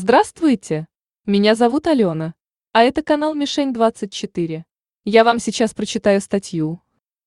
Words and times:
Здравствуйте! 0.00 0.86
Меня 1.26 1.56
зовут 1.56 1.88
Алена, 1.88 2.34
а 2.72 2.84
это 2.84 3.02
канал 3.02 3.34
Мишень 3.34 3.72
24. 3.72 4.64
Я 5.04 5.24
вам 5.24 5.40
сейчас 5.40 5.74
прочитаю 5.74 6.20
статью. 6.20 6.80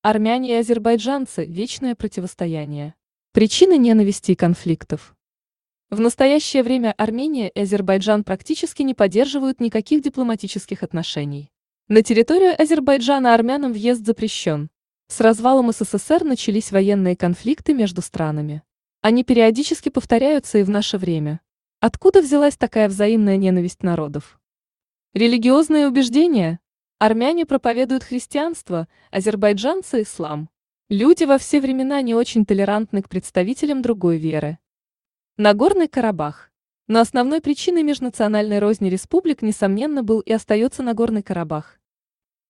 Армяне 0.03 0.51
и 0.51 0.53
азербайджанцы– 0.53 1.43
вечное 1.47 1.95
противостояние. 1.95 2.95
Причины 3.33 3.77
ненависти 3.77 4.31
и 4.31 4.35
конфликтов. 4.35 5.17
В 5.89 5.99
настоящее 5.99 6.63
время 6.63 6.93
Армения 6.97 7.49
и 7.49 7.59
Азербайджан 7.59 8.23
практически 8.23 8.83
не 8.83 8.93
поддерживают 8.93 9.59
никаких 9.59 10.01
дипломатических 10.01 10.81
отношений. 10.81 11.51
На 11.89 12.01
территорию 12.03 12.55
Азербайджана 12.57 13.33
армянам 13.33 13.73
въезд 13.73 14.05
запрещен. 14.05 14.69
С 15.09 15.19
развалом 15.19 15.73
СССР 15.73 16.23
начались 16.23 16.71
военные 16.71 17.17
конфликты 17.17 17.73
между 17.73 18.01
странами. 18.01 18.63
Они 19.01 19.25
периодически 19.25 19.89
повторяются 19.89 20.59
и 20.59 20.63
в 20.63 20.69
наше 20.69 20.97
время. 20.97 21.41
Откуда 21.83 22.21
взялась 22.21 22.57
такая 22.57 22.87
взаимная 22.87 23.37
ненависть 23.37 23.81
народов? 23.81 24.39
Религиозные 25.15 25.87
убеждения. 25.87 26.59
Армяне 26.99 27.47
проповедуют 27.47 28.03
христианство, 28.03 28.87
азербайджанцы– 29.09 30.01
ислам. 30.03 30.51
Люди 30.89 31.23
во 31.23 31.39
все 31.39 31.59
времена 31.59 31.99
не 32.03 32.13
очень 32.13 32.45
толерантны 32.45 33.01
к 33.01 33.09
представителям 33.09 33.81
другой 33.81 34.19
веры. 34.19 34.59
Нагорный 35.37 35.87
Карабах. 35.87 36.51
Но 36.85 36.99
основной 36.99 37.41
причиной 37.41 37.81
межнациональной 37.81 38.59
розни 38.59 38.87
республик, 38.87 39.41
несомненно, 39.41 40.03
был 40.03 40.19
и 40.19 40.31
остается 40.31 40.83
Нагорный 40.83 41.23
Карабах. 41.23 41.79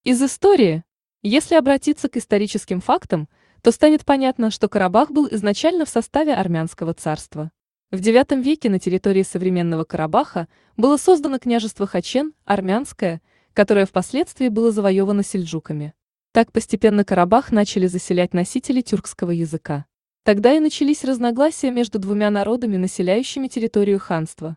Из 0.03 0.21
истории, 0.21 0.83
если 1.21 1.55
обратиться 1.55 2.09
к 2.09 2.17
историческим 2.17 2.81
фактам, 2.81 3.29
то 3.61 3.71
станет 3.71 4.03
понятно, 4.03 4.51
что 4.51 4.67
Карабах 4.67 5.09
был 5.09 5.25
изначально 5.31 5.85
в 5.85 5.89
составе 5.89 6.33
армянского 6.33 6.93
царства. 6.93 7.49
В 7.91 7.97
IX 7.97 8.41
веке 8.41 8.69
на 8.69 8.79
территории 8.79 9.21
современного 9.21 9.83
Карабаха 9.83 10.47
было 10.77 10.95
создано 10.95 11.39
княжество 11.39 11.85
Хачен, 11.85 12.33
армянское, 12.45 13.21
которое 13.53 13.85
впоследствии 13.85 14.47
было 14.47 14.71
завоевано 14.71 15.23
сельджуками. 15.23 15.93
Так 16.31 16.53
постепенно 16.53 17.03
Карабах 17.03 17.51
начали 17.51 17.87
заселять 17.87 18.33
носители 18.33 18.79
тюркского 18.79 19.31
языка. 19.31 19.87
Тогда 20.23 20.53
и 20.53 20.61
начались 20.61 21.03
разногласия 21.03 21.69
между 21.69 21.99
двумя 21.99 22.29
народами, 22.29 22.77
населяющими 22.77 23.49
территорию 23.49 23.99
ханства. 23.99 24.55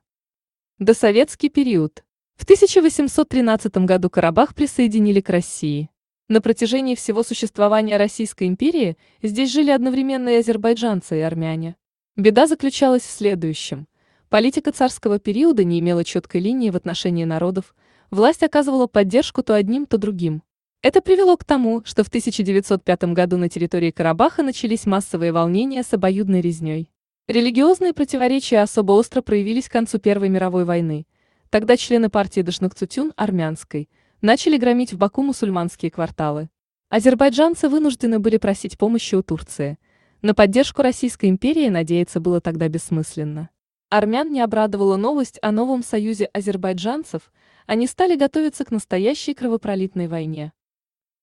Досоветский 0.79 1.49
период. 1.49 2.05
В 2.37 2.45
1813 2.45 3.77
году 3.79 4.11
Карабах 4.11 4.55
присоединили 4.55 5.21
к 5.21 5.29
России. 5.29 5.91
На 6.29 6.41
протяжении 6.41 6.95
всего 6.95 7.25
существования 7.25 7.97
Российской 7.97 8.47
империи 8.47 8.97
здесь 9.23 9.51
жили 9.51 9.73
одновременно 9.73 10.29
и 10.29 10.37
азербайджанцы, 10.37 11.19
и 11.19 11.23
армяне. 11.23 11.75
Беда 12.17 12.47
заключалась 12.47 13.03
в 13.03 13.11
следующем. 13.11 13.89
Политика 14.29 14.71
царского 14.71 15.19
периода 15.19 15.65
не 15.65 15.81
имела 15.81 16.05
четкой 16.05 16.43
линии 16.43 16.71
в 16.71 16.77
отношении 16.77 17.25
народов, 17.25 17.75
власть 18.13 18.45
оказывала 18.45 18.87
поддержку 18.87 19.43
то 19.43 19.57
одним, 19.57 19.85
то 19.85 19.99
другим. 19.99 20.45
Это 20.81 21.01
привело 21.01 21.37
к 21.37 21.43
тому, 21.43 21.83
что 21.85 22.05
в 22.05 22.09
1905 22.09 23.05
году 23.15 23.37
на 23.37 23.49
территории 23.49 23.91
Карабаха 23.91 24.45
начались 24.45 24.87
массовые 24.87 25.33
волнения 25.33 25.83
с 25.83 25.93
обоюдной 25.93 26.41
резней. 26.41 26.89
Религиозные 27.27 27.93
противоречия 27.93 28.61
особо 28.61 28.93
остро 28.93 29.21
проявились 29.21 29.69
к 29.69 29.73
концу 29.73 29.99
Первой 29.99 30.29
мировой 30.29 30.65
войны. 30.65 31.09
Тогда 31.51 31.77
члены 31.77 32.11
партии 32.11 32.43
Дашнакцутюн, 32.43 33.13
армянской, 33.17 33.89
начали 34.21 34.57
громить 34.57 34.93
в 34.93 34.99
Баку 34.99 35.25
мусульманские 35.25 35.91
кварталы. 35.91 36.49
Азербайджанцы 36.91 37.69
вынуждены 37.69 38.21
были 38.21 38.37
просить 38.37 38.79
помощи 38.79 39.17
у 39.17 39.23
Турции– 39.25 39.79
на 40.25 40.35
поддержку 40.35 40.81
Российской 40.81 41.29
империи 41.29 41.69
надеяться 41.69 42.19
было 42.19 42.41
тогда 42.41 42.67
бессмысленно. 42.69 43.51
Армян 43.91 44.33
не 44.33 44.41
обрадовала 44.41 44.97
новость 44.97 45.39
о 45.43 45.53
новом 45.53 45.83
союзе 45.83 46.31
азербайджанцев, 46.33 47.31
они 47.67 47.87
стали 47.87 48.17
готовиться 48.17 48.65
к 48.65 48.71
настоящей 48.71 49.35
кровопролитной 49.35 50.09
войне. 50.09 50.55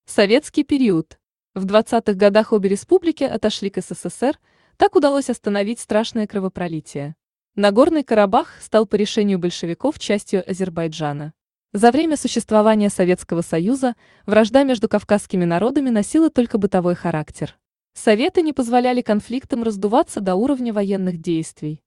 Советский 0.05 0.63
период. 0.63 1.17
В 1.56 1.66
20-х 1.66 2.13
годах 2.13 2.53
обе 2.53 2.69
республики 2.69 3.23
отошли 3.23 3.72
к 3.72 3.81
СССР, 3.81 4.38
так 4.78 4.95
удалось 4.95 5.31
остановить 5.31 5.79
страшное 5.79 6.28
кровопролитие. 6.28 7.16
Нагорный 7.56 8.03
Карабах 8.03 8.53
стал 8.62 8.85
по 8.85 8.94
решению 8.94 9.39
большевиков 9.39 9.97
частью 9.97 10.47
Азербайджана. 10.47 11.33
За 11.73 11.89
время 11.89 12.18
существования 12.18 12.91
Советского 12.91 13.41
Союза 13.41 13.95
вражда 14.28 14.62
между 14.62 14.88
кавказскими 14.88 15.45
народами 15.45 15.89
носила 15.89 16.29
только 16.29 16.59
бытовой 16.59 16.94
характер. 16.94 17.57
Советы 17.94 18.41
не 18.41 18.53
позволяли 18.53 19.02
конфликтам 19.02 19.63
раздуваться 19.63 20.22
до 20.22 20.35
уровня 20.35 20.74
военных 20.74 21.19
действий. 21.19 21.84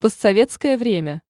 Постсоветское 0.00 0.78
время. 0.78 1.22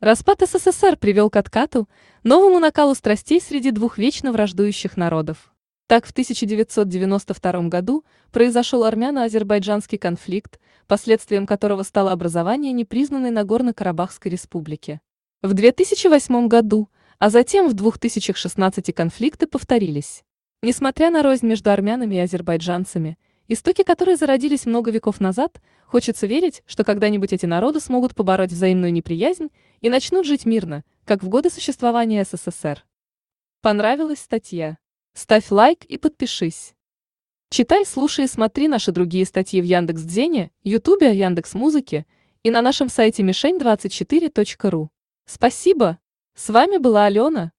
Распад 0.00 0.40
СССР 0.40 0.96
привел 0.96 1.30
к 1.30 1.36
откату, 1.36 1.88
новому 2.22 2.58
накалу 2.58 2.94
страстей 2.94 3.40
среди 3.40 3.70
двух 3.70 3.98
вечно 3.98 4.32
враждующих 4.32 4.96
народов. 4.96 5.52
Так 5.86 6.04
в 6.06 6.10
1992 6.10 7.68
году 7.68 8.04
произошел 8.32 8.84
армяно-азербайджанский 8.84 9.98
конфликт, 9.98 10.58
последствием 10.86 11.46
которого 11.46 11.82
стало 11.84 12.12
образование 12.12 12.72
непризнанной 12.72 13.30
Нагорно-Карабахской 13.30 14.30
республики. 14.30 15.00
В 15.42 15.54
2008 15.54 16.48
году, 16.48 16.88
а 17.18 17.30
затем 17.30 17.68
в 17.68 17.74
2016 17.74 18.94
конфликты 18.94 19.46
повторились. 19.46 20.24
Несмотря 20.62 21.10
на 21.10 21.22
рознь 21.22 21.46
между 21.46 21.70
армянами 21.70 22.16
и 22.16 22.20
азербайджанцами, 22.20 23.18
Истоки, 23.48 23.82
которые 23.84 24.16
зародились 24.16 24.66
много 24.66 24.90
веков 24.90 25.20
назад, 25.20 25.60
хочется 25.84 26.26
верить, 26.26 26.62
что 26.66 26.82
когда-нибудь 26.82 27.32
эти 27.32 27.46
народы 27.46 27.80
смогут 27.80 28.14
побороть 28.14 28.50
взаимную 28.50 28.92
неприязнь 28.92 29.50
и 29.80 29.88
начнут 29.88 30.26
жить 30.26 30.46
мирно, 30.46 30.84
как 31.04 31.22
в 31.22 31.28
годы 31.28 31.50
существования 31.50 32.24
СССР. 32.24 32.84
Понравилась 33.62 34.18
статья? 34.18 34.78
Ставь 35.14 35.50
лайк 35.50 35.84
и 35.84 35.96
подпишись. 35.96 36.74
Читай, 37.48 37.86
слушай 37.86 38.24
и 38.24 38.28
смотри 38.28 38.66
наши 38.66 38.90
другие 38.90 39.24
статьи 39.24 39.60
в 39.60 39.64
Яндекс.Дзене, 39.64 40.50
Ютубе, 40.64 41.16
Яндекс.Музыке 41.16 42.04
и 42.42 42.50
на 42.50 42.60
нашем 42.60 42.88
сайте 42.88 43.22
мишень24.ру. 43.22 44.90
Спасибо! 45.24 45.98
С 46.34 46.50
вами 46.50 46.78
была 46.78 47.04
Алена. 47.06 47.52